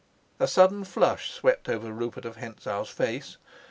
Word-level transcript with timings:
A 0.39 0.47
sudden 0.47 0.83
flush 0.83 1.29
swept 1.29 1.69
over 1.69 1.91
Rupert 1.93 2.25
of 2.25 2.35
Hentzau's 2.37 2.89
face. 2.89 3.37